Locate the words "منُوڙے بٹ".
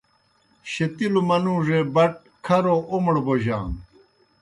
1.27-2.13